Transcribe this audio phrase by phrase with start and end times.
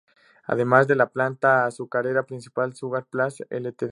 [0.47, 3.89] Además de la planta azucarera principal Sugar Plants Ltd.